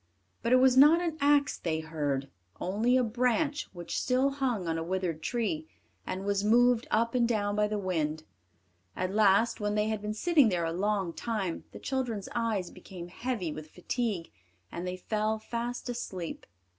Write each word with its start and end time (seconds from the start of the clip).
But 0.41 0.51
it 0.51 0.55
was 0.55 0.75
not 0.77 0.99
an 0.99 1.15
axe 1.21 1.59
they 1.59 1.79
heard 1.81 2.27
only 2.59 2.97
a 2.97 3.03
branch 3.03 3.65
which 3.71 4.01
still 4.01 4.31
hung 4.31 4.67
on 4.67 4.79
a 4.79 4.83
withered 4.83 5.21
tree, 5.21 5.67
and 6.07 6.25
was 6.25 6.43
moved 6.43 6.87
up 6.89 7.13
and 7.13 7.27
down 7.27 7.55
by 7.55 7.67
the 7.67 7.77
wind. 7.77 8.23
At 8.95 9.13
last, 9.13 9.59
when 9.59 9.75
they 9.75 9.89
had 9.89 10.01
been 10.01 10.15
sitting 10.15 10.49
there 10.49 10.65
a 10.65 10.73
long 10.73 11.13
time, 11.13 11.65
the 11.71 11.77
children's 11.77 12.29
eyes 12.33 12.71
became 12.71 13.09
heavy 13.09 13.51
with 13.51 13.69
fatigue, 13.69 14.31
and 14.71 14.87
they 14.87 14.97
fell 14.97 15.37
fast 15.37 15.87
asleep. 15.87 16.47